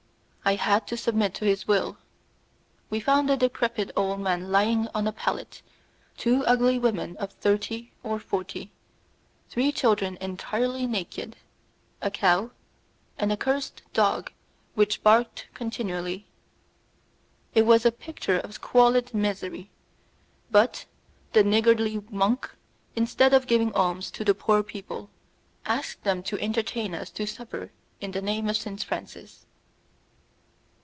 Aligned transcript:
I 0.43 0.55
had 0.55 0.87
to 0.87 0.97
submit 0.97 1.35
to 1.35 1.45
his 1.45 1.67
will. 1.67 1.99
We 2.89 2.99
found 2.99 3.29
a 3.29 3.37
decrepit 3.37 3.91
old 3.95 4.19
man 4.21 4.51
lying 4.51 4.87
on 4.87 5.05
a 5.05 5.11
pallet, 5.11 5.61
two 6.17 6.43
ugly 6.47 6.79
women 6.79 7.15
of 7.17 7.31
thirty 7.31 7.93
or 8.01 8.17
forty, 8.19 8.71
three 9.49 9.71
children 9.71 10.17
entirely 10.19 10.87
naked, 10.87 11.37
a 12.01 12.09
cow, 12.09 12.49
and 13.19 13.31
a 13.31 13.37
cursed 13.37 13.83
dog 13.93 14.31
which 14.73 15.03
barked 15.03 15.47
continually. 15.53 16.25
It 17.53 17.61
was 17.61 17.85
a 17.85 17.91
picture 17.91 18.39
of 18.39 18.55
squalid 18.55 19.13
misery; 19.13 19.69
but 20.49 20.85
the 21.33 21.43
niggardly 21.43 22.01
monk, 22.09 22.49
instead 22.95 23.35
of 23.35 23.47
giving 23.47 23.71
alms 23.73 24.09
to 24.09 24.25
the 24.25 24.33
poor 24.33 24.63
people, 24.63 25.11
asked 25.67 26.03
them 26.03 26.23
to 26.23 26.39
entertain 26.39 26.95
us 26.95 27.11
to 27.11 27.27
supper 27.27 27.71
in 28.01 28.09
the 28.11 28.23
name 28.23 28.49
of 28.49 28.57
Saint 28.57 28.83
Francis. 28.83 29.45